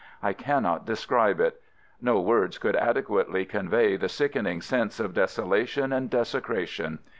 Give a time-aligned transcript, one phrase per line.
[0.23, 1.61] I cannot de scribe it.
[2.01, 6.97] No words could adequately convey the sickening sense of desolation and desecration.